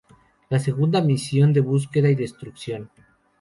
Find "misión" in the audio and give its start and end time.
1.03-1.53